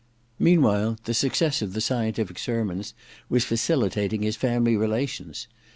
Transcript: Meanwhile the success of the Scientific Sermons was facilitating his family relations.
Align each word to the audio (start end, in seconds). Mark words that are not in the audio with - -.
Meanwhile 0.39 0.97
the 1.03 1.13
success 1.13 1.61
of 1.61 1.73
the 1.73 1.79
Scientific 1.79 2.39
Sermons 2.39 2.95
was 3.29 3.45
facilitating 3.45 4.23
his 4.23 4.35
family 4.35 4.75
relations. 4.75 5.45